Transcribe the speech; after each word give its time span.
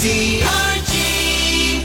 KZRG. 0.00 1.84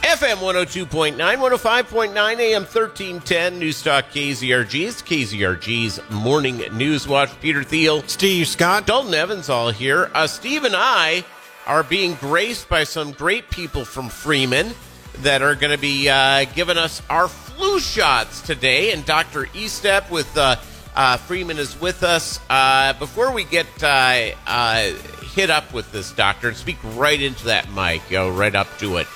FM 0.00 0.38
102.9, 0.38 1.18
105.9 1.18 2.38
AM 2.38 2.62
1310, 2.62 3.60
Newstalk 3.60 4.04
KZRG. 4.04 4.88
It's 4.88 5.02
KZRG's 5.02 6.00
Morning 6.10 6.62
News 6.72 7.06
Watch. 7.06 7.38
Peter 7.42 7.62
Thiel, 7.62 8.02
Steve 8.06 8.48
Scott. 8.48 8.86
Dalton 8.86 9.12
Evans 9.12 9.50
all 9.50 9.68
here. 9.68 10.10
Uh, 10.14 10.26
Steve 10.26 10.64
and 10.64 10.74
I 10.74 11.22
are 11.66 11.82
being 11.82 12.14
graced 12.14 12.70
by 12.70 12.84
some 12.84 13.12
great 13.12 13.50
people 13.50 13.84
from 13.84 14.08
Freeman 14.08 14.72
that 15.18 15.42
are 15.42 15.54
going 15.54 15.72
to 15.72 15.78
be 15.78 16.08
uh, 16.08 16.46
giving 16.54 16.78
us 16.78 17.02
our 17.10 17.28
flu 17.28 17.78
shots 17.78 18.40
today. 18.40 18.92
And 18.92 19.04
Dr. 19.04 19.44
Estep 19.48 20.10
with 20.10 20.34
uh, 20.38 20.56
uh, 20.96 21.16
Freeman 21.18 21.58
is 21.58 21.78
with 21.78 22.02
us. 22.02 22.40
Uh, 22.48 22.94
before 22.94 23.32
we 23.32 23.44
get 23.44 23.66
uh, 23.82 24.30
uh, 24.46 24.92
hit 25.34 25.50
up 25.50 25.72
with 25.72 25.90
this, 25.90 26.12
doctor, 26.12 26.48
and 26.48 26.56
speak 26.56 26.76
right 26.94 27.20
into 27.20 27.46
that 27.46 27.70
mic, 27.72 28.02
go 28.08 28.30
right 28.30 28.54
up 28.54 28.68
to 28.78 28.98
it. 28.98 29.06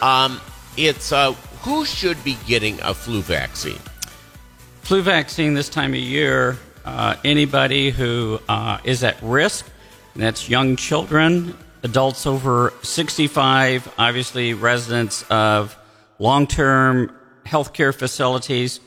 Um, 0.00 0.40
it's 0.76 1.12
uh, 1.12 1.32
who 1.62 1.84
should 1.84 2.22
be 2.24 2.38
getting 2.46 2.80
a 2.80 2.94
flu 2.94 3.20
vaccine? 3.20 3.78
Flu 4.80 5.02
vaccine 5.02 5.54
this 5.54 5.68
time 5.68 5.92
of 5.92 6.00
year, 6.00 6.56
uh, 6.84 7.16
anybody 7.24 7.90
who 7.90 8.40
uh, 8.48 8.78
is 8.84 9.04
at 9.04 9.20
risk, 9.22 9.66
that's 10.14 10.48
young 10.48 10.76
children, 10.76 11.56
adults 11.82 12.26
over 12.26 12.72
65, 12.82 13.92
obviously 13.98 14.54
residents 14.54 15.24
of 15.28 15.76
long 16.18 16.46
term 16.46 17.14
healthcare 17.44 17.94
facilities, 17.94 18.80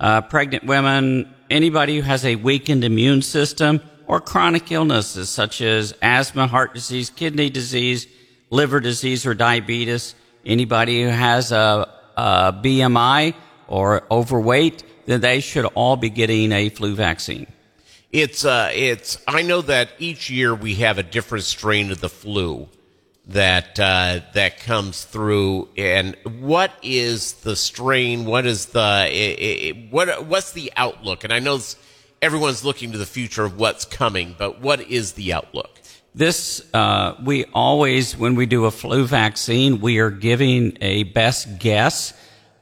uh, 0.00 0.22
pregnant 0.22 0.64
women, 0.64 1.32
anybody 1.50 1.96
who 1.96 2.02
has 2.02 2.24
a 2.24 2.34
weakened 2.36 2.82
immune 2.82 3.22
system, 3.22 3.80
or 4.12 4.20
chronic 4.20 4.70
illnesses 4.70 5.30
such 5.30 5.62
as 5.62 5.94
asthma, 6.02 6.46
heart 6.46 6.74
disease, 6.74 7.08
kidney 7.08 7.48
disease, 7.48 8.06
liver 8.50 8.78
disease, 8.78 9.24
or 9.24 9.32
diabetes. 9.32 10.14
Anybody 10.44 11.02
who 11.02 11.08
has 11.08 11.50
a, 11.50 11.88
a 12.14 12.52
BMI 12.52 13.34
or 13.68 14.02
overweight, 14.10 14.84
then 15.06 15.22
they 15.22 15.40
should 15.40 15.64
all 15.64 15.96
be 15.96 16.10
getting 16.10 16.52
a 16.52 16.68
flu 16.68 16.94
vaccine. 16.94 17.46
It's 18.10 18.44
uh, 18.44 18.70
it's. 18.74 19.16
I 19.26 19.40
know 19.40 19.62
that 19.62 19.88
each 19.98 20.28
year 20.28 20.54
we 20.54 20.74
have 20.74 20.98
a 20.98 21.02
different 21.02 21.44
strain 21.44 21.90
of 21.90 22.02
the 22.02 22.10
flu 22.10 22.68
that 23.28 23.80
uh, 23.80 24.20
that 24.34 24.60
comes 24.60 25.04
through. 25.04 25.70
And 25.78 26.18
what 26.40 26.70
is 26.82 27.32
the 27.32 27.56
strain? 27.56 28.26
What 28.26 28.44
is 28.44 28.66
the 28.66 28.78
i 28.78 29.36
i 29.40 29.88
what? 29.88 30.26
What's 30.26 30.52
the 30.52 30.70
outlook? 30.76 31.24
And 31.24 31.32
I 31.32 31.38
know 31.38 31.58
everyone's 32.22 32.64
looking 32.64 32.92
to 32.92 32.98
the 32.98 33.06
future 33.06 33.44
of 33.44 33.58
what's 33.58 33.84
coming, 33.84 34.36
but 34.38 34.60
what 34.60 34.80
is 34.80 35.12
the 35.12 35.32
outlook? 35.32 35.80
This, 36.14 36.62
uh, 36.72 37.16
we 37.24 37.46
always, 37.46 38.16
when 38.16 38.36
we 38.36 38.46
do 38.46 38.66
a 38.66 38.70
flu 38.70 39.06
vaccine, 39.06 39.80
we 39.80 39.98
are 39.98 40.10
giving 40.10 40.78
a 40.80 41.02
best 41.04 41.58
guess. 41.58 42.14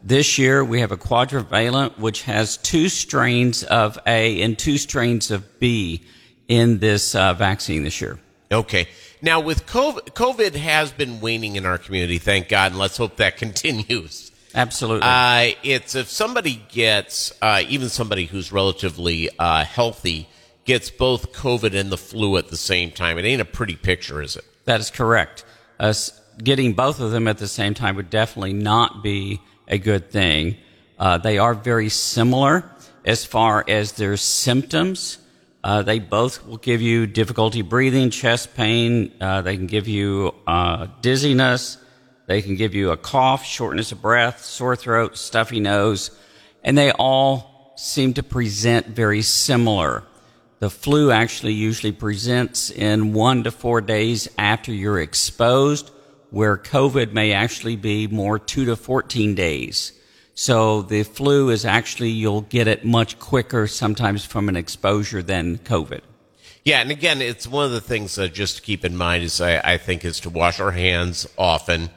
This 0.03 0.39
year 0.39 0.65
we 0.65 0.81
have 0.81 0.93
a 0.93 0.97
quadrivalent, 0.97 1.99
which 1.99 2.23
has 2.23 2.57
two 2.57 2.89
strains 2.89 3.63
of 3.65 3.99
A 4.07 4.41
and 4.41 4.59
two 4.59 4.79
strains 4.79 5.31
of 5.31 5.61
B 5.61 6.03
in 6.49 6.79
this 6.79 7.15
uh, 7.15 7.35
vaccine 7.35 7.83
this 7.83 8.01
year. 8.01 8.19
Okay. 8.51 8.89
Now, 9.21 9.41
with 9.41 9.67
COVID, 9.67 10.13
COVID 10.15 10.55
has 10.55 10.93
been 10.93 11.21
waning 11.21 11.57
in 11.57 11.67
our 11.67 11.77
community, 11.77 12.19
thank 12.19 12.49
God, 12.49 12.73
and 12.73 12.81
let's 12.81 12.97
hope 12.97 13.17
that 13.17 13.37
continues. 13.37 14.30
Absolutely. 14.55 15.03
Uh, 15.03 15.55
it's 15.63 15.95
if 15.95 16.09
somebody 16.09 16.63
gets, 16.71 17.33
uh, 17.41 17.63
even 17.69 17.89
somebody 17.89 18.27
who's 18.27 18.53
relatively 18.53 19.29
uh, 19.39 19.65
healthy, 19.65 20.29
gets 20.65 20.91
both 20.91 21.33
COVID 21.33 21.75
and 21.75 21.91
the 21.91 21.97
flu 21.99 22.37
at 22.37 22.49
the 22.49 22.57
same 22.57 22.91
time. 22.91 23.19
It 23.19 23.25
ain't 23.25 23.41
a 23.41 23.45
pretty 23.45 23.77
picture, 23.77 24.21
is 24.23 24.37
it? 24.37 24.45
That 24.67 24.81
is 24.81 24.91
correct. 24.91 25.45
Us 25.79 26.21
getting 26.43 26.75
both 26.75 27.01
of 27.01 27.11
them 27.11 27.29
at 27.29 27.39
the 27.39 27.49
same 27.49 27.75
time 27.75 27.97
would 27.97 28.11
definitely 28.11 28.53
not 28.53 29.03
be 29.03 29.41
a 29.69 29.79
good 29.79 30.11
thing. 30.11 30.57
Uh, 30.99 31.19
they 31.19 31.39
are 31.39 31.55
very 31.55 31.89
similar 31.89 32.71
as 33.05 33.25
far 33.25 33.65
as 33.67 33.93
their 33.93 34.17
symptoms. 34.17 35.19
Uh, 35.63 35.83
they 35.83 35.99
both 35.99 36.47
will 36.47 36.57
give 36.57 36.81
you 36.81 37.07
difficulty 37.07 37.63
breathing, 37.63 38.11
chest 38.11 38.55
pain. 38.55 39.13
Uh, 39.21 39.43
they 39.43 39.57
can 39.57 39.67
give 39.67 39.89
you 39.89 40.35
uh, 40.47 40.87
dizziness. 41.01 41.79
They 42.31 42.43
can 42.43 42.55
give 42.55 42.77
you 42.77 42.93
a 42.93 42.97
cough, 42.97 43.45
shortness 43.45 43.91
of 43.91 44.01
breath, 44.01 44.45
sore 44.45 44.77
throat, 44.77 45.19
stuffy 45.19 45.59
nose, 45.59 46.13
and 46.63 46.79
they 46.79 46.93
all 46.93 47.75
seem 47.77 48.15
to 48.15 48.23
present 48.23 48.87
very 48.87 49.21
similar. 49.21 50.05
The 50.61 50.71
flu 50.71 51.11
actually 51.11 51.55
usually 51.55 51.91
presents 51.91 52.71
in 52.71 53.15
one 53.15 53.43
to 53.43 53.51
four 53.51 53.81
days 53.81 54.29
after 54.39 54.73
you're 54.73 55.01
exposed, 55.01 55.91
where 56.31 56.57
COVID 56.57 57.11
may 57.11 57.33
actually 57.33 57.75
be 57.75 58.07
more 58.07 58.39
two 58.39 58.65
to 58.67 58.77
14 58.77 59.35
days. 59.35 59.91
So 60.37 60.83
the 60.83 61.03
flu 61.03 61.51
is 61.51 61.65
actually, 61.65 62.11
you'll 62.11 62.43
get 62.43 62.69
it 62.69 62.85
much 62.85 63.19
quicker 63.19 63.67
sometimes 63.67 64.25
from 64.25 64.49
an 64.49 64.55
exposure 64.55 65.25
than 65.25 65.59
COVID. 65.59 66.03
Yeah, 66.65 66.81
and 66.81 66.93
again, 66.93 67.23
it's 67.23 67.49
one 67.49 67.65
of 67.65 67.73
the 67.73 67.81
things 67.81 68.17
uh, 68.17 68.29
just 68.29 68.59
to 68.59 68.63
keep 68.63 68.85
in 68.85 68.97
mind 68.97 69.25
is 69.25 69.41
I, 69.41 69.59
I 69.59 69.79
think 69.79 70.05
is 70.05 70.21
to 70.21 70.31
wash 70.31 70.61
our 70.61 70.71
hands 70.71 71.27
often. 71.37 71.91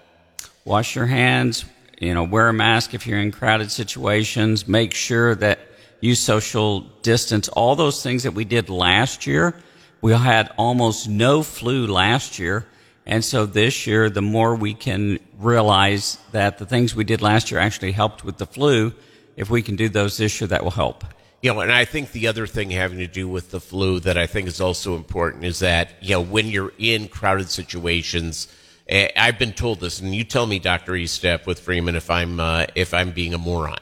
Wash 0.65 0.95
your 0.95 1.07
hands, 1.07 1.65
you 1.99 2.13
know, 2.13 2.23
wear 2.23 2.47
a 2.47 2.53
mask 2.53 2.93
if 2.93 3.05
you're 3.05 3.19
in 3.19 3.31
crowded 3.31 3.69
situations, 3.69 4.67
make 4.67 4.93
sure 4.93 5.35
that 5.35 5.59
you 5.99 6.15
social 6.15 6.81
distance, 7.01 7.49
all 7.49 7.75
those 7.75 8.01
things 8.01 8.23
that 8.23 8.33
we 8.33 8.45
did 8.45 8.69
last 8.69 9.27
year. 9.27 9.55
We 10.01 10.13
had 10.13 10.51
almost 10.57 11.09
no 11.09 11.43
flu 11.43 11.87
last 11.87 12.39
year. 12.39 12.65
And 13.05 13.23
so 13.23 13.45
this 13.45 13.85
year, 13.85 14.09
the 14.09 14.21
more 14.21 14.55
we 14.55 14.73
can 14.73 15.19
realize 15.37 16.17
that 16.31 16.57
the 16.57 16.65
things 16.65 16.95
we 16.95 17.03
did 17.03 17.21
last 17.21 17.51
year 17.51 17.59
actually 17.59 17.91
helped 17.91 18.23
with 18.23 18.37
the 18.37 18.45
flu, 18.45 18.93
if 19.35 19.49
we 19.49 19.61
can 19.61 19.75
do 19.75 19.89
those 19.89 20.17
this 20.17 20.39
year, 20.39 20.47
that 20.47 20.63
will 20.63 20.71
help. 20.71 21.03
You 21.41 21.53
know, 21.53 21.59
and 21.59 21.73
I 21.73 21.83
think 21.83 22.13
the 22.13 22.27
other 22.27 22.47
thing 22.47 22.71
having 22.71 22.99
to 22.99 23.07
do 23.07 23.27
with 23.27 23.51
the 23.51 23.59
flu 23.59 23.99
that 24.01 24.17
I 24.17 24.27
think 24.27 24.47
is 24.47 24.61
also 24.61 24.95
important 24.95 25.43
is 25.43 25.59
that, 25.59 25.91
you 26.01 26.11
know, 26.11 26.21
when 26.21 26.47
you're 26.47 26.71
in 26.77 27.09
crowded 27.09 27.49
situations, 27.49 28.47
I've 28.89 29.39
been 29.39 29.53
told 29.53 29.79
this, 29.79 29.99
and 30.01 30.13
you 30.13 30.23
tell 30.23 30.45
me, 30.45 30.59
Dr. 30.59 30.93
Estep 30.93 31.45
with 31.45 31.59
Freeman, 31.59 31.95
if 31.95 32.09
I'm, 32.09 32.39
uh, 32.39 32.65
if 32.75 32.93
I'm 32.93 33.11
being 33.11 33.33
a 33.33 33.37
moron. 33.37 33.77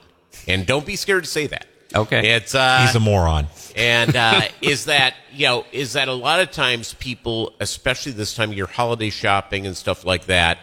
And 0.47 0.65
don't 0.65 0.85
be 0.85 0.95
scared 0.95 1.23
to 1.23 1.29
say 1.29 1.47
that. 1.47 1.65
Okay. 1.93 2.35
It's, 2.35 2.55
uh, 2.55 2.83
He's 2.85 2.95
a 2.95 2.99
moron. 2.99 3.47
and 3.75 4.15
uh, 4.15 4.41
is 4.61 4.85
that 4.85 5.13
you 5.33 5.45
know 5.45 5.65
is 5.73 5.93
that 5.93 6.07
a 6.07 6.13
lot 6.13 6.39
of 6.39 6.49
times 6.51 6.93
people 6.93 7.53
especially 7.59 8.13
this 8.13 8.33
time 8.33 8.51
of 8.51 8.55
year 8.55 8.65
holiday 8.65 9.09
shopping 9.09 9.65
and 9.67 9.75
stuff 9.75 10.05
like 10.05 10.25
that 10.27 10.57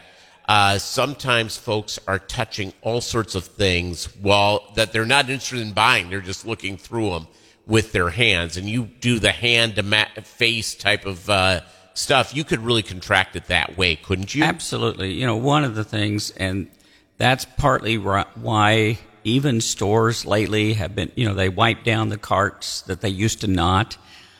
uh, 0.49 0.78
sometimes 0.78 1.56
folks 1.59 1.99
are 2.06 2.19
touching 2.19 2.72
all 2.81 3.00
sorts 3.03 3.34
of 3.34 3.44
things 3.44 4.06
while 4.16 4.72
that 4.75 4.93
they're 4.93 5.05
not 5.05 5.28
interested 5.28 5.60
in 5.60 5.72
buying 5.72 6.09
they're 6.09 6.20
just 6.22 6.47
looking 6.47 6.78
through 6.78 7.10
them 7.10 7.26
with 7.66 7.93
their 7.93 8.09
hands 8.09 8.56
and 8.56 8.66
you 8.69 8.84
do 9.00 9.19
the 9.19 9.32
hand 9.32 9.76
to 9.76 9.82
ma- 9.82 10.06
face 10.22 10.75
type 10.75 11.05
of 11.05 11.28
uh, 11.28 11.60
stuff 11.98 12.34
you 12.34 12.44
could 12.44 12.60
really 12.60 12.82
contract 12.82 13.34
it 13.34 13.47
that 13.47 13.76
way 13.76 13.97
couldn't 13.97 14.32
you 14.32 14.44
Absolutely. 14.44 15.12
You 15.14 15.26
know, 15.26 15.36
one 15.36 15.64
of 15.64 15.75
the 15.75 15.82
things, 15.82 16.31
and 16.31 16.70
that's 17.16 17.44
partly 17.44 17.98
why 17.98 18.98
even 19.25 19.60
stores 19.60 20.25
lately 20.25 20.75
have 20.75 20.94
been, 20.94 21.10
you 21.16 21.26
know, 21.26 21.34
they 21.34 21.48
wipe 21.48 21.82
down 21.82 22.08
the 22.08 22.16
carts 22.16 22.82
that 22.82 23.00
they 23.00 23.08
used 23.08 23.41
to 23.41 23.48
not. 23.48 23.97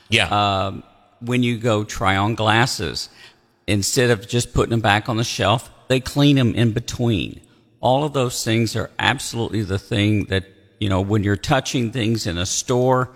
yeah 0.09 0.29
Um, 0.29 0.85
when 1.21 1.43
you 1.43 1.59
go 1.59 1.83
try 1.83 2.17
on 2.17 2.37
glasses, 2.37 3.09
instead 3.67 4.11
of 4.11 4.29
just 4.29 4.55
putting 4.55 4.71
them 4.71 4.81
back 4.81 5.09
on 5.09 5.17
the 5.17 5.25
shelf, 5.25 5.69
they 5.89 5.99
clean 5.99 6.37
them 6.37 6.55
in 6.55 6.71
between. 6.71 7.41
All 7.81 8.05
of 8.05 8.13
those 8.13 8.45
things 8.45 8.77
are 8.77 8.89
absolutely 9.01 9.63
the 9.63 9.81
thing 9.81 10.27
that, 10.27 10.45
you 10.79 10.89
know, 10.89 11.01
when 11.01 11.25
you're 11.25 11.37
touching 11.37 11.91
things 11.91 12.25
in 12.29 12.39
a 12.39 12.47
store, 12.47 13.11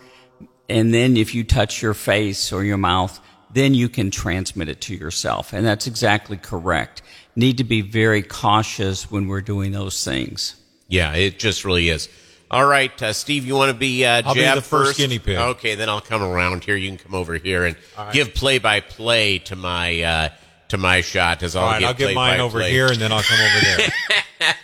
and 0.69 0.93
then 0.93 1.17
if 1.17 1.33
you 1.33 1.45
touch 1.45 1.81
your 1.81 1.95
face 1.95 2.53
or 2.53 2.65
your 2.65 2.77
mouth, 2.77 3.21
then 3.53 3.75
you 3.75 3.89
can 3.89 4.11
transmit 4.11 4.69
it 4.69 4.81
to 4.83 4.95
yourself. 4.95 5.53
And 5.53 5.67
that's 5.67 5.87
exactly 5.87 6.37
correct. 6.37 7.03
Need 7.37 7.59
to 7.59 7.65
be 7.65 7.81
very 7.81 8.23
cautious 8.23 9.11
when 9.11 9.29
we're 9.29 9.41
doing 9.41 9.73
those 9.73 10.05
things. 10.05 10.57
Yeah, 10.89 11.15
it 11.15 11.39
just 11.39 11.65
really 11.65 11.89
is. 11.89 12.09
All 12.51 12.67
right, 12.67 13.03
uh, 13.03 13.15
Steve, 13.15 13.47
you 13.47 13.55
want 13.55 13.71
to 13.71 13.79
be 13.79 14.05
uh, 14.05 14.23
I'll 14.27 14.35
be 14.35 14.43
the 14.43 14.61
first 14.61 14.99
guinea 14.99 15.19
pig. 15.19 15.39
Okay, 15.39 15.75
then 15.75 15.89
I'll 15.89 16.03
come 16.03 16.23
around 16.23 16.65
here. 16.65 16.77
You 16.77 16.91
can 16.91 16.99
come 16.99 17.15
over 17.15 17.39
here 17.39 17.65
and 17.65 17.77
give 18.13 18.35
play 18.35 18.59
by 18.59 18.81
play 18.81 19.39
to 19.39 19.57
my 19.57 20.03
uh, 20.03 20.29
to 20.69 20.77
my 20.77 21.01
shot. 21.01 21.43
As 21.43 21.57
I'll 21.57 21.65
All 21.65 21.71
right, 21.71 21.81
give 21.81 21.89
I'll 21.89 21.95
get 21.95 22.15
mine 22.15 22.41
over 22.41 22.61
here, 22.61 22.89
and 22.89 22.97
then 22.97 23.11
I'll 23.11 23.23
come 23.23 23.39
over 23.41 23.65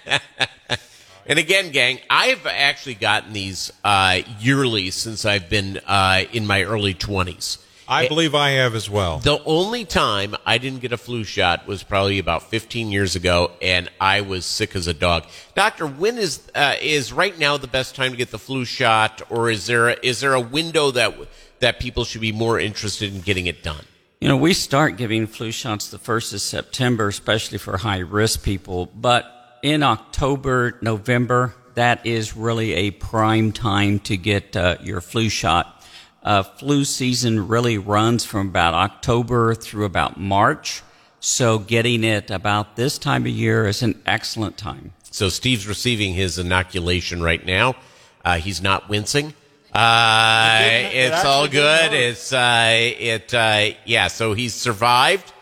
there. 0.07 0.21
And 1.29 1.39
again, 1.39 1.73
gang, 1.73 2.01
I've 2.09 2.47
actually 2.47 2.95
gotten 2.95 3.35
these 3.35 3.71
uh, 3.85 4.23
yearly 4.41 4.91
since 4.91 5.27
I've 5.27 5.51
been 5.51 5.79
uh, 5.87 6.25
in 6.33 6.47
my 6.47 6.63
early 6.63 6.95
twenties. 6.95 7.59
I 7.89 8.07
believe 8.07 8.35
I 8.35 8.51
have 8.51 8.75
as 8.75 8.91
well. 8.91 9.19
The 9.19 9.43
only 9.45 9.85
time 9.87 10.37
I 10.45 10.59
didn't 10.59 10.81
get 10.81 10.93
a 10.93 10.99
flu 10.99 11.25
shot 11.25 11.67
was 11.67 11.83
probably 11.83 12.19
about 12.19 12.43
15 12.45 12.91
years 12.91 13.17
ago, 13.17 13.53
and 13.63 13.91
I 13.99 14.21
was 14.21 14.45
sick 14.45 14.77
as 14.77 14.87
a 14.87 14.95
dog. 14.95 15.25
Doctor, 15.55 15.87
when 15.87 16.19
is 16.19 16.43
uh, 16.55 16.75
is 16.83 17.13
right 17.13 17.37
now 17.39 17.57
the 17.57 17.67
best 17.67 17.95
time 17.95 18.11
to 18.11 18.17
get 18.17 18.31
the 18.31 18.39
flu 18.39 18.67
shot, 18.67 19.23
or 19.31 19.49
is 19.51 19.67
there 19.67 19.89
a, 19.89 19.97
is 20.03 20.21
there 20.21 20.35
a 20.35 20.41
window 20.41 20.91
that 20.91 21.15
that 21.61 21.81
people 21.81 22.05
should 22.05 22.21
be 22.21 22.33
more 22.33 22.61
interested 22.61 23.15
in 23.15 23.23
getting 23.23 23.47
it 23.47 23.63
done? 23.63 23.85
You 24.21 24.29
know, 24.29 24.37
we 24.37 24.53
start 24.53 24.97
giving 24.97 25.27
flu 25.27 25.53
shots 25.53 25.91
the 25.91 25.99
1st 25.99 26.35
of 26.35 26.41
September, 26.41 27.09
especially 27.09 27.59
for 27.59 27.77
high 27.77 28.01
risk 28.01 28.43
people. 28.43 28.87
But 28.87 29.33
in 29.63 29.85
October, 29.85 30.77
November, 30.83 31.55
that 31.75 32.05
is 32.05 32.37
really 32.37 32.75
a 32.75 32.91
prime 32.91 33.53
time 33.53 34.01
to 34.01 34.17
get 34.17 34.57
uh, 34.57 34.77
your 34.83 35.01
flu 35.01 35.29
shot. 35.29 35.78
Uh, 36.29 36.43
flu 36.43 36.85
season 36.85 37.49
really 37.49 37.79
runs 37.79 38.23
from 38.23 38.49
about 38.49 38.75
October 38.75 39.55
through 39.55 39.87
about 39.87 40.21
March. 40.21 40.83
So 41.21 41.59
getting 41.59 42.05
it 42.05 42.31
about 42.31 42.77
this 42.77 42.99
time 42.99 43.23
of 43.25 43.33
year 43.33 43.67
is 43.67 43.83
an 43.83 43.99
excellent 44.05 44.59
time. 44.59 44.93
So 45.11 45.31
Steve's 45.31 45.67
receiving 45.67 46.13
his 46.13 46.37
inoculation 46.39 47.23
right 47.23 47.45
now. 47.45 47.77
Uh, 48.23 48.37
he's 48.41 48.61
not 48.61 48.91
wincing. 48.91 49.33
Uh, 49.73 50.59
It 50.61 50.69
didn't- 50.69 50.93
it 50.93 51.13
it's 51.15 51.25
all 51.25 51.49
good. 51.49 51.93
It's 51.95 52.33
uh, 52.33 52.69
it 53.13 53.33
uh, 53.33 53.71
yeah. 53.87 54.09
So 54.09 54.35
he's 54.35 54.55
survived 54.55 55.33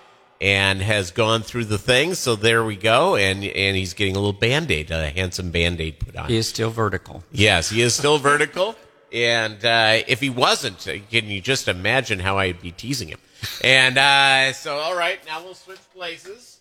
and 0.40 0.80
has 0.82 1.10
gone 1.10 1.42
through 1.42 1.64
the 1.64 1.78
thing. 1.78 2.14
So 2.14 2.36
there 2.36 2.62
we 2.64 2.76
go. 2.76 3.16
And 3.16 3.42
and 3.44 3.76
he's 3.76 3.92
getting 3.92 4.14
a 4.14 4.20
little 4.20 4.32
band 4.32 4.70
aid, 4.70 4.92
a 4.92 5.10
handsome 5.10 5.50
band 5.50 5.80
aid 5.80 5.98
put 5.98 6.14
on. 6.14 6.28
He 6.28 6.36
is 6.36 6.48
still 6.48 6.70
vertical. 6.70 7.24
Yes, 7.32 7.70
he 7.70 7.82
is 7.82 7.92
still 7.94 8.18
vertical. 8.18 8.76
And 9.12 9.64
uh, 9.64 10.03
if 10.08 10.20
he 10.20 10.31
wasn't, 10.31 10.87
uh, 10.88 10.94
can 11.11 11.26
you 11.26 11.41
just 11.41 11.69
imagine 11.69 12.19
how 12.19 12.38
I'd 12.38 12.61
be 12.61 12.73
teasing 12.73 13.08
him? 13.08 13.19
And 13.62 13.97
uh, 13.99 14.53
so, 14.53 14.75
all 14.76 14.97
right, 14.97 15.19
now 15.26 15.43
we'll 15.43 15.55
switch 15.55 15.79
places. 15.94 16.61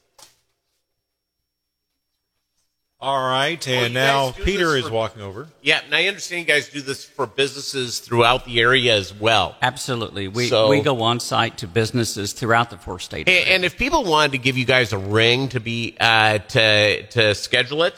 All 3.02 3.28
right, 3.30 3.64
Oh, 3.68 3.72
you 3.72 3.78
and 3.78 3.94
now 3.94 4.32
Peter 4.32 4.72
this 4.72 4.84
is 4.84 4.88
for- 4.88 4.94
walking 4.94 5.22
over. 5.22 5.48
Yeah, 5.62 5.82
and 5.84 5.94
I 5.94 6.08
understand 6.08 6.40
you 6.40 6.46
guys 6.54 6.70
do 6.70 6.82
this 6.82 7.04
for 7.04 7.28
businesses 7.28 8.00
throughout 8.00 8.46
the 8.46 8.60
area 8.62 8.96
as 8.96 9.14
well. 9.14 9.56
Absolutely. 9.62 10.28
We, 10.28 10.48
So- 10.48 10.70
we 10.70 10.82
go 10.82 11.02
on 11.04 11.20
site 11.20 11.58
to 11.60 11.68
businesses 11.68 12.34
throughout 12.34 12.70
the 12.70 12.78
four 12.78 13.00
state 13.00 13.28
And, 13.28 13.48
and 13.48 13.66
if 13.66 13.78
people 13.78 14.06
wanted 14.06 14.32
to 14.32 14.38
give 14.40 14.58
you 14.58 14.66
guys 14.66 14.94
a 14.94 14.98
ring 14.98 15.50
to 15.50 15.60
be 15.60 15.96
uh, 16.00 16.40
to 16.40 17.04
to 17.08 17.36
schedule 17.36 17.84
it, 17.84 17.96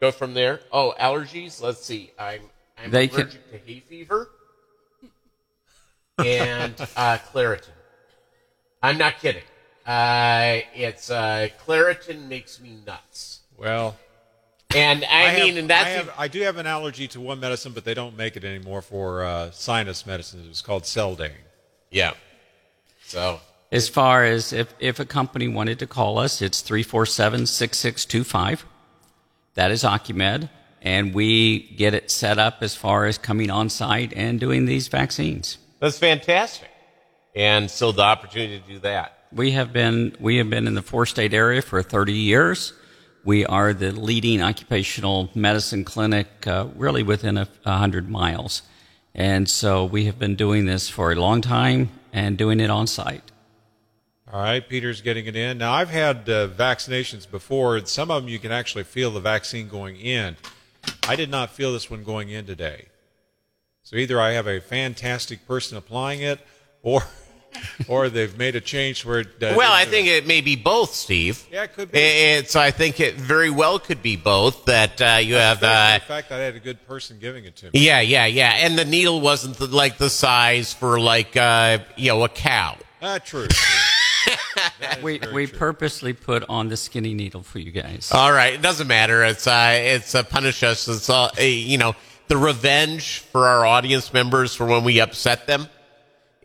go 0.00 0.10
from 0.10 0.34
there. 0.34 0.60
Oh, 0.72 0.92
allergies. 1.00 1.62
Let's 1.62 1.82
see. 1.84 2.10
I'm 2.18 2.40
I'm 2.82 2.90
They 2.90 3.08
can- 3.08 3.20
allergic 3.22 3.50
to 3.50 3.58
hay 3.58 3.80
fever 3.88 4.30
and 6.18 6.74
uh, 6.96 7.18
Claritin. 7.32 7.68
I'm 8.82 8.98
not 8.98 9.18
kidding. 9.18 9.42
Uh, 9.86 10.60
it's 10.74 11.10
uh, 11.10 11.48
Claritin 11.66 12.28
makes 12.28 12.60
me 12.60 12.78
nuts. 12.86 13.40
Well, 13.56 13.96
And 14.74 15.04
I, 15.04 15.22
have- 15.28 15.40
mean, 15.46 15.56
and 15.58 15.70
that's 15.70 15.86
I, 15.86 15.90
have, 15.90 16.10
I 16.18 16.28
do 16.28 16.40
have 16.42 16.56
an 16.56 16.66
allergy 16.66 17.06
to 17.08 17.20
one 17.20 17.40
medicine, 17.40 17.72
but 17.72 17.84
they 17.84 17.94
don't 17.94 18.16
make 18.16 18.36
it 18.36 18.44
anymore 18.44 18.82
for 18.82 19.22
uh, 19.24 19.50
sinus 19.50 20.06
medicine. 20.06 20.44
It's 20.48 20.62
called 20.62 20.84
Seldane. 20.84 21.30
yeah. 21.90 22.12
So 23.04 23.40
As 23.70 23.88
far 23.90 24.24
as 24.24 24.52
if, 24.54 24.72
if 24.78 24.98
a 24.98 25.04
company 25.04 25.46
wanted 25.48 25.78
to 25.80 25.86
call 25.86 26.18
us, 26.18 26.40
it's 26.40 26.60
347 26.62 27.46
6625. 27.46 28.64
That 29.54 29.70
is 29.70 29.84
Ocumed. 29.84 30.48
And 30.82 31.14
we 31.14 31.60
get 31.76 31.94
it 31.94 32.10
set 32.10 32.38
up 32.38 32.58
as 32.60 32.74
far 32.74 33.06
as 33.06 33.16
coming 33.16 33.50
on 33.50 33.68
site 33.68 34.12
and 34.14 34.40
doing 34.40 34.64
these 34.64 34.88
vaccines. 34.88 35.58
that's 35.80 35.98
fantastic. 35.98 36.68
And 37.34 37.70
so 37.70 37.92
the 37.92 38.02
opportunity 38.02 38.60
to 38.60 38.66
do 38.66 38.78
that. 38.80 39.18
We 39.32 39.52
have 39.52 39.72
been 39.72 40.16
we 40.20 40.36
have 40.36 40.50
been 40.50 40.66
in 40.66 40.74
the 40.74 40.82
four 40.82 41.06
state 41.06 41.32
area 41.32 41.62
for 41.62 41.82
30 41.82 42.12
years. 42.12 42.74
We 43.24 43.46
are 43.46 43.72
the 43.72 43.92
leading 43.92 44.42
occupational 44.42 45.30
medicine 45.34 45.84
clinic, 45.84 46.46
uh, 46.46 46.66
really 46.74 47.02
within 47.02 47.38
a, 47.38 47.48
a 47.64 47.76
hundred 47.78 48.10
miles, 48.10 48.62
and 49.14 49.48
so 49.48 49.84
we 49.84 50.06
have 50.06 50.18
been 50.18 50.34
doing 50.34 50.66
this 50.66 50.88
for 50.88 51.12
a 51.12 51.14
long 51.14 51.40
time 51.40 51.90
and 52.12 52.36
doing 52.36 52.58
it 52.58 52.68
on 52.68 52.88
site. 52.88 53.30
All 54.32 54.40
right, 54.40 54.66
Peter's 54.66 55.02
getting 55.02 55.26
it 55.26 55.36
in. 55.36 55.58
Now, 55.58 55.72
I've 55.72 55.90
had 55.90 56.28
uh, 56.28 56.48
vaccinations 56.48 57.30
before, 57.30 57.76
and 57.76 57.86
some 57.86 58.10
of 58.10 58.22
them 58.22 58.30
you 58.30 58.38
can 58.38 58.50
actually 58.50 58.84
feel 58.84 59.10
the 59.10 59.20
vaccine 59.20 59.68
going 59.68 59.96
in. 59.96 60.36
I 61.08 61.16
did 61.16 61.30
not 61.30 61.50
feel 61.50 61.72
this 61.72 61.90
one 61.90 62.04
going 62.04 62.30
in 62.30 62.46
today. 62.46 62.86
So 63.82 63.96
either 63.96 64.20
I 64.20 64.32
have 64.32 64.46
a 64.46 64.60
fantastic 64.60 65.46
person 65.46 65.76
applying 65.76 66.22
it, 66.22 66.38
or 66.82 67.02
or 67.88 68.08
they've 68.08 68.36
made 68.38 68.56
a 68.56 68.60
change 68.60 69.04
where 69.04 69.20
it. 69.20 69.42
Uh, 69.42 69.54
Well, 69.56 69.72
I 69.72 69.84
think 69.84 70.06
it 70.08 70.26
may 70.26 70.40
be 70.40 70.56
both, 70.56 70.94
Steve. 70.94 71.44
Yeah, 71.50 71.64
it 71.64 71.74
could 71.74 71.90
be. 71.90 71.98
It's. 71.98 72.56
I 72.56 72.70
think 72.70 73.00
it 73.00 73.14
very 73.14 73.50
well 73.50 73.78
could 73.78 74.02
be 74.02 74.16
both. 74.16 74.64
That 74.66 75.00
uh, 75.02 75.18
you 75.22 75.34
have. 75.34 75.62
Uh, 75.62 75.98
the 75.98 76.04
fact 76.04 76.28
that 76.28 76.40
I 76.40 76.44
had 76.44 76.54
a 76.54 76.60
good 76.60 76.86
person 76.86 77.18
giving 77.18 77.44
it 77.44 77.56
to 77.56 77.66
me. 77.66 77.70
yeah, 77.74 78.00
yeah, 78.00 78.26
yeah, 78.26 78.52
and 78.58 78.78
the 78.78 78.84
needle 78.84 79.20
wasn't 79.20 79.56
the, 79.56 79.66
like 79.66 79.98
the 79.98 80.10
size 80.10 80.72
for 80.72 81.00
like 81.00 81.36
uh, 81.36 81.78
you 81.96 82.08
know 82.10 82.24
a 82.24 82.28
cow. 82.28 82.76
Ah, 83.02 83.18
true. 83.18 83.46
true. 83.48 83.78
That 84.80 84.98
is 84.98 85.02
We 85.04 85.20
we 85.32 85.46
true. 85.46 85.58
purposely 85.58 86.12
put 86.12 86.44
on 86.48 86.68
the 86.68 86.76
skinny 86.76 87.14
needle 87.14 87.42
for 87.42 87.58
you 87.58 87.70
guys. 87.70 88.10
All 88.12 88.32
right, 88.32 88.54
it 88.54 88.62
doesn't 88.62 88.86
matter. 88.88 89.22
It's 89.24 89.46
uh, 89.46 89.72
it's 89.76 90.14
uh, 90.14 90.22
punish 90.24 90.62
us. 90.62 90.88
It's 90.88 91.08
all 91.10 91.30
uh, 91.38 91.42
you 91.42 91.78
know. 91.78 91.94
The 92.28 92.36
revenge 92.38 93.18
for 93.18 93.46
our 93.46 93.66
audience 93.66 94.12
members 94.14 94.54
for 94.54 94.64
when 94.64 94.84
we 94.84 95.00
upset 95.00 95.46
them 95.46 95.66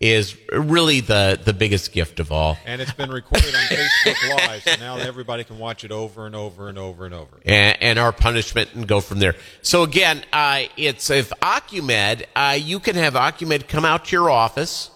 is 0.01 0.35
really 0.51 0.99
the 0.99 1.39
the 1.43 1.53
biggest 1.53 1.91
gift 1.93 2.19
of 2.19 2.31
all. 2.31 2.57
and 2.65 2.81
it's 2.81 2.91
been 2.93 3.09
recorded 3.09 3.55
on 3.55 3.61
Facebook 3.61 4.47
Live, 4.47 4.63
so 4.63 4.75
now 4.79 4.97
everybody 4.97 5.43
can 5.43 5.57
watch 5.59 5.83
it 5.85 5.91
over 5.91 6.25
and 6.25 6.35
over 6.35 6.67
and 6.67 6.77
over 6.77 7.05
and 7.05 7.13
over. 7.15 7.39
and, 7.45 7.77
and 7.81 7.99
our 7.99 8.11
punishment 8.11 8.69
and 8.73 8.87
go 8.87 8.99
from 8.99 9.19
there. 9.19 9.35
So 9.61 9.83
again, 9.83 10.23
uh, 10.33 10.63
it's 10.75 11.09
if 11.09 11.31
Ocumed, 11.41 12.25
uh, 12.35 12.57
you 12.59 12.79
can 12.79 12.95
have 12.95 13.15
Ocumed 13.15 13.67
come 13.67 13.85
out 13.85 14.05
to 14.05 14.11
your 14.15 14.29
office 14.29 14.91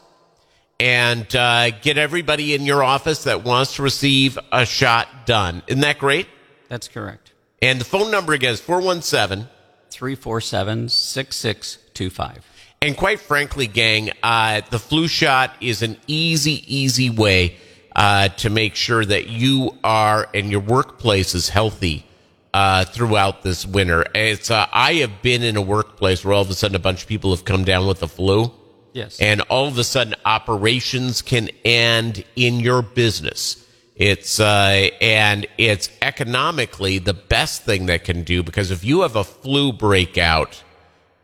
and 0.81 1.35
uh, 1.35 1.69
get 1.69 1.99
everybody 1.99 2.55
in 2.55 2.65
your 2.65 2.83
office 2.83 3.25
that 3.25 3.43
wants 3.43 3.75
to 3.75 3.83
receive 3.83 4.39
a 4.51 4.65
shot 4.65 5.27
done. 5.27 5.61
Isn't 5.67 5.81
that 5.81 5.99
great? 5.99 6.27
That's 6.69 6.87
correct. 6.87 7.33
And 7.61 7.79
the 7.79 7.85
phone 7.85 8.09
number 8.09 8.33
again 8.33 8.53
is 8.53 8.59
417. 8.59 9.47
347 9.91 10.89
6625. 10.89 12.43
And 12.81 12.97
quite 12.97 13.19
frankly, 13.19 13.67
gang, 13.67 14.09
uh, 14.23 14.61
the 14.71 14.79
flu 14.79 15.07
shot 15.07 15.53
is 15.61 15.83
an 15.83 15.97
easy, 16.07 16.63
easy 16.65 17.11
way 17.11 17.57
uh, 17.95 18.29
to 18.29 18.49
make 18.49 18.73
sure 18.73 19.05
that 19.05 19.27
you 19.27 19.77
are 19.83 20.27
and 20.33 20.49
your 20.49 20.61
workplace 20.61 21.35
is 21.35 21.49
healthy 21.49 22.07
uh, 22.55 22.85
throughout 22.85 23.43
this 23.43 23.67
winter. 23.67 24.03
It's 24.15 24.49
uh, 24.49 24.65
I 24.73 24.93
have 24.95 25.21
been 25.21 25.43
in 25.43 25.57
a 25.57 25.61
workplace 25.61 26.25
where 26.25 26.33
all 26.33 26.41
of 26.41 26.49
a 26.49 26.55
sudden 26.55 26.75
a 26.75 26.79
bunch 26.79 27.03
of 27.03 27.07
people 27.07 27.29
have 27.35 27.45
come 27.45 27.65
down 27.65 27.85
with 27.85 27.99
the 27.99 28.07
flu, 28.07 28.51
Yes. 28.93 29.19
and 29.21 29.41
all 29.41 29.67
of 29.67 29.77
a 29.77 29.83
sudden 29.83 30.15
operations 30.25 31.21
can 31.21 31.49
end 31.63 32.25
in 32.35 32.59
your 32.59 32.81
business. 32.81 33.65
It's 33.95 34.39
uh, 34.39 34.89
and 34.99 35.45
it's 35.57 35.89
economically 36.01 36.97
the 36.97 37.13
best 37.13 37.63
thing 37.63 37.85
that 37.85 38.03
can 38.03 38.23
do 38.23 38.41
because 38.41 38.71
if 38.71 38.83
you 38.83 39.01
have 39.01 39.15
a 39.15 39.23
flu 39.23 39.71
breakout 39.71 40.63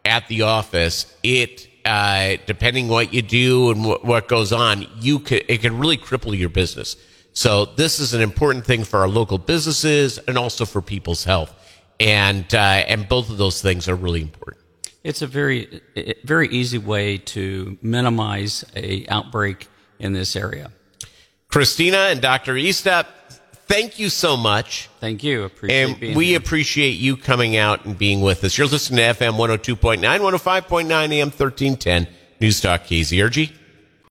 at 0.06 0.28
the 0.28 0.44
office, 0.44 1.14
it 1.24 1.68
uh, 1.86 2.38
depending 2.46 2.88
what 2.88 3.14
you 3.14 3.22
do 3.22 3.72
and 3.72 3.86
what, 3.86 4.06
what 4.06 4.28
goes 4.28 4.52
on, 4.54 4.86
you 5.00 5.20
could 5.20 5.44
it 5.48 5.62
can 5.62 5.80
really 5.80 5.98
cripple 5.98 6.38
your 6.38 6.50
business. 6.50 6.98
So 7.34 7.66
this 7.66 8.00
is 8.00 8.14
an 8.14 8.22
important 8.22 8.66
thing 8.66 8.84
for 8.84 9.00
our 9.00 9.08
local 9.08 9.38
businesses 9.38 10.18
and 10.20 10.38
also 10.38 10.66
for 10.66 10.82
people's 10.82 11.24
health, 11.24 11.54
and 12.00 12.54
uh, 12.54 12.84
and 12.88 13.08
both 13.08 13.30
of 13.30 13.38
those 13.38 13.62
things 13.62 13.88
are 13.88 13.96
really 13.96 14.22
important. 14.22 14.67
It's 15.04 15.22
a 15.22 15.28
very, 15.28 15.82
very 16.24 16.48
easy 16.50 16.78
way 16.78 17.18
to 17.18 17.78
minimize 17.82 18.66
a 18.76 19.06
outbreak 19.08 19.68
in 20.00 20.14
this 20.14 20.36
area. 20.36 20.72
Christina 21.48 21.98
and 21.98 22.22
Dr. 22.22 22.56
Estep, 22.56 23.06
thank 23.68 24.00
you 24.00 24.10
so 24.10 24.36
much. 24.36 24.90
Thank 25.00 25.24
you. 25.24 25.44
Appreciate 25.44 26.02
And 26.04 26.16
we 26.16 26.28
here. 26.28 26.38
appreciate 26.38 26.98
you 26.98 27.16
coming 27.16 27.56
out 27.56 27.86
and 27.86 27.98
being 27.98 28.22
with 28.22 28.44
us. 28.44 28.58
You're 28.58 28.68
listening 28.68 28.98
to 28.98 29.04
FM 29.24 29.34
102.9, 29.38 30.00
105.9 30.02 30.92
AM 30.92 31.28
1310, 31.30 32.08
News 32.40 32.60
Talk 32.62 32.84
KZRG. 32.84 33.52